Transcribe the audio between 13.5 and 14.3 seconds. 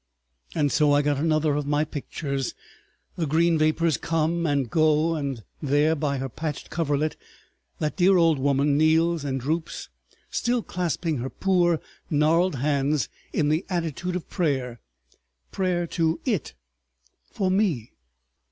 attitude of